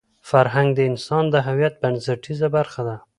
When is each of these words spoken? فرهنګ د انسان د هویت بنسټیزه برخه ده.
فرهنګ 0.29 0.69
د 0.75 0.79
انسان 0.89 1.23
د 1.29 1.35
هویت 1.47 1.73
بنسټیزه 1.81 2.47
برخه 2.55 2.81
ده. 2.87 2.95